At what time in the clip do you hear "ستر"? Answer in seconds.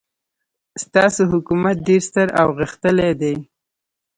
2.09-2.27